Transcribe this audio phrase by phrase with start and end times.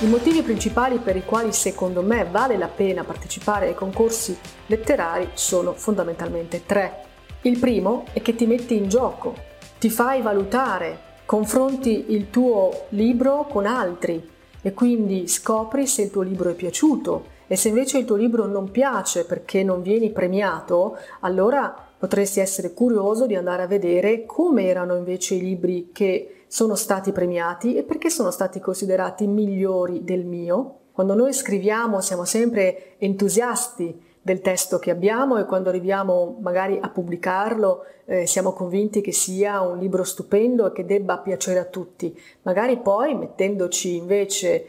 [0.00, 5.30] I motivi principali per i quali secondo me vale la pena partecipare ai concorsi letterari
[5.32, 7.02] sono fondamentalmente tre.
[7.42, 9.34] Il primo è che ti metti in gioco,
[9.80, 14.24] ti fai valutare, confronti il tuo libro con altri
[14.62, 18.46] e quindi scopri se il tuo libro è piaciuto e se invece il tuo libro
[18.46, 24.66] non piace perché non vieni premiato, allora potresti essere curioso di andare a vedere come
[24.66, 30.24] erano invece i libri che sono stati premiati e perché sono stati considerati migliori del
[30.24, 30.76] mio.
[30.92, 36.88] Quando noi scriviamo siamo sempre entusiasti del testo che abbiamo e quando arriviamo magari a
[36.88, 42.18] pubblicarlo eh, siamo convinti che sia un libro stupendo e che debba piacere a tutti.
[42.42, 44.66] Magari poi mettendoci invece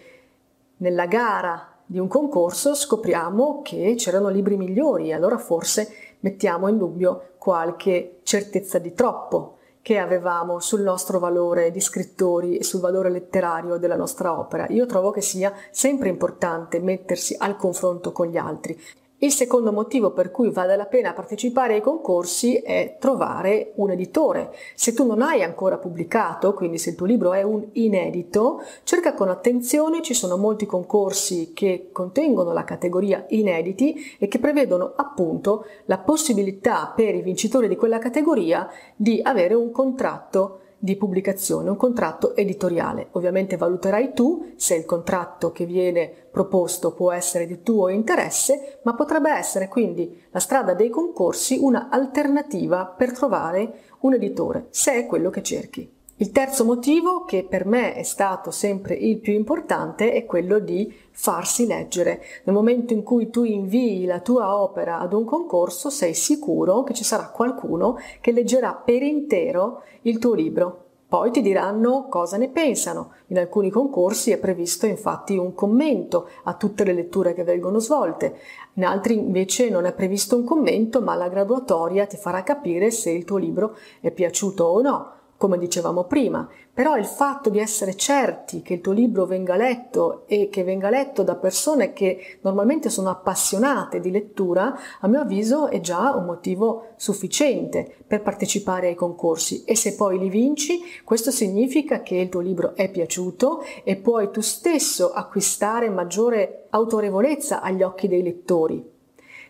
[0.77, 6.77] nella gara di un concorso scopriamo che c'erano libri migliori e allora forse mettiamo in
[6.77, 13.09] dubbio qualche certezza di troppo che avevamo sul nostro valore di scrittori e sul valore
[13.09, 14.67] letterario della nostra opera.
[14.69, 18.79] Io trovo che sia sempre importante mettersi al confronto con gli altri
[19.19, 24.53] il secondo motivo per cui vale la pena partecipare ai concorsi è trovare un editore.
[24.75, 29.13] Se tu non hai ancora pubblicato, quindi se il tuo libro è un inedito, cerca
[29.13, 35.65] con attenzione, ci sono molti concorsi che contengono la categoria inediti e che prevedono appunto
[35.85, 41.75] la possibilità per i vincitori di quella categoria di avere un contratto di pubblicazione, un
[41.75, 43.09] contratto editoriale.
[43.11, 48.95] Ovviamente valuterai tu se il contratto che viene proposto può essere di tuo interesse, ma
[48.95, 55.05] potrebbe essere quindi la strada dei concorsi una alternativa per trovare un editore, se è
[55.05, 55.97] quello che cerchi.
[56.21, 60.93] Il terzo motivo, che per me è stato sempre il più importante, è quello di
[61.11, 62.21] farsi leggere.
[62.43, 66.93] Nel momento in cui tu invii la tua opera ad un concorso, sei sicuro che
[66.93, 70.87] ci sarà qualcuno che leggerà per intero il tuo libro.
[71.07, 73.13] Poi ti diranno cosa ne pensano.
[73.27, 78.35] In alcuni concorsi è previsto infatti un commento a tutte le letture che vengono svolte,
[78.73, 83.09] in altri invece non è previsto un commento, ma la graduatoria ti farà capire se
[83.09, 87.95] il tuo libro è piaciuto o no come dicevamo prima, però il fatto di essere
[87.95, 92.89] certi che il tuo libro venga letto e che venga letto da persone che normalmente
[92.89, 98.95] sono appassionate di lettura, a mio avviso è già un motivo sufficiente per partecipare ai
[98.95, 103.95] concorsi e se poi li vinci, questo significa che il tuo libro è piaciuto e
[103.95, 108.97] puoi tu stesso acquistare maggiore autorevolezza agli occhi dei lettori.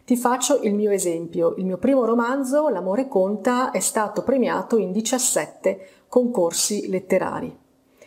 [0.10, 1.54] Ti faccio il mio esempio.
[1.58, 7.56] Il mio primo romanzo, L'amore conta, è stato premiato in 17 concorsi letterari.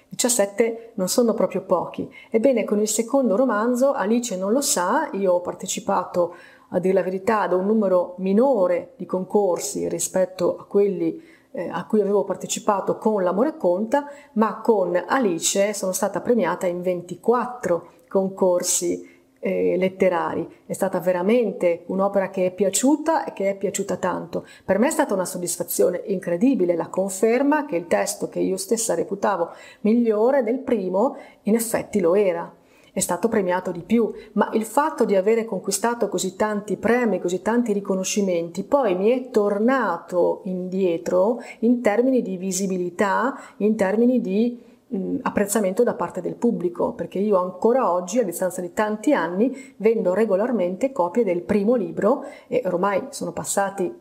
[0.08, 2.12] 17 non sono proprio pochi.
[2.28, 6.34] Ebbene, con il secondo romanzo, Alice non lo sa, io ho partecipato,
[6.70, 11.86] a dire la verità, ad un numero minore di concorsi rispetto a quelli eh, a
[11.86, 19.11] cui avevo partecipato con L'amore conta, ma con Alice sono stata premiata in 24 concorsi
[19.44, 20.48] eh, letterari.
[20.64, 24.46] È stata veramente un'opera che è piaciuta e che è piaciuta tanto.
[24.64, 28.94] Per me è stata una soddisfazione incredibile, la conferma che il testo che io stessa
[28.94, 32.54] reputavo migliore del primo, in effetti lo era
[32.94, 37.40] è stato premiato di più, ma il fatto di avere conquistato così tanti premi, così
[37.40, 44.60] tanti riconoscimenti, poi mi è tornato indietro in termini di visibilità, in termini di
[44.92, 49.74] mh, apprezzamento da parte del pubblico, perché io ancora oggi, a distanza di tanti anni,
[49.76, 53.92] vendo regolarmente copie del primo libro e ormai sono passati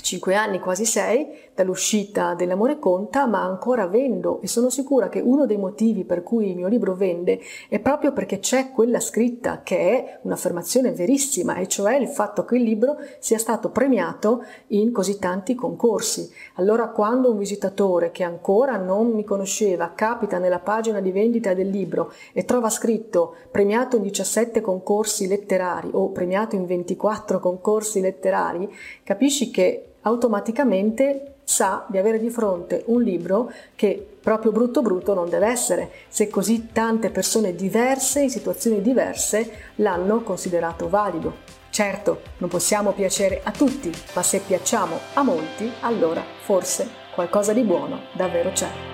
[0.00, 5.44] cinque anni, quasi sei, dall'uscita dell'amore conta, ma ancora vendo e sono sicura che uno
[5.44, 9.78] dei motivi per cui il mio libro vende è proprio perché c'è quella scritta che
[9.78, 15.18] è un'affermazione verissima, e cioè il fatto che il libro sia stato premiato in così
[15.18, 16.30] tanti concorsi.
[16.54, 21.68] Allora quando un visitatore che ancora non mi conosceva capita nella pagina di vendita del
[21.68, 28.72] libro e trova scritto premiato in 17 concorsi letterari o premiato in 24 concorsi letterari,
[29.04, 35.28] capisci che automaticamente sa di avere di fronte un libro che proprio brutto brutto non
[35.28, 41.60] deve essere, se così tante persone diverse, in situazioni diverse, l'hanno considerato valido.
[41.70, 47.62] Certo, non possiamo piacere a tutti, ma se piacciamo a molti, allora forse qualcosa di
[47.62, 48.91] buono davvero c'è.